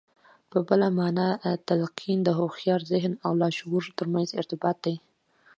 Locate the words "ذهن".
2.91-3.13